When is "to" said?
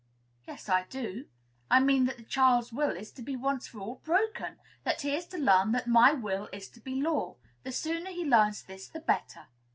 3.11-3.21, 5.27-5.37, 6.69-6.79